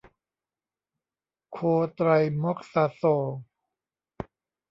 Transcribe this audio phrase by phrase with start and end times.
[1.51, 1.57] โค
[1.95, 2.09] ไตร
[2.41, 3.25] ม็อกซาโซล